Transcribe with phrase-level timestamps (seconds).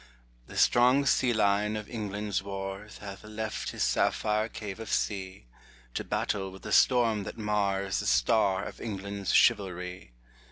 [0.47, 5.45] The strong sea lion of England's wars Hath left his sapphire cave of sea,
[5.93, 10.13] To battle with the storm that mars The star of England's chivalry.